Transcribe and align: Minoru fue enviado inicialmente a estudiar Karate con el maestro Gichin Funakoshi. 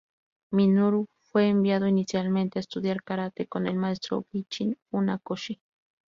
Minoru 0.51 1.05
fue 1.31 1.47
enviado 1.47 1.85
inicialmente 1.85 2.57
a 2.57 2.61
estudiar 2.61 3.03
Karate 3.03 3.45
con 3.45 3.67
el 3.67 3.75
maestro 3.77 4.25
Gichin 4.31 4.75
Funakoshi. 4.89 5.61